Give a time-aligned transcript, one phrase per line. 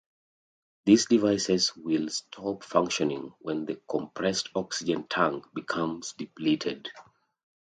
[0.87, 6.89] These devices will stop functioning when the compressed oxygen tank becomes depleted.